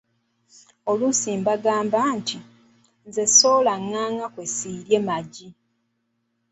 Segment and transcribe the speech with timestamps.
[0.91, 2.37] Oluusi ng'agamba nti,
[3.07, 5.47] "nze ssoola ngaanga kwe ssiirye magi."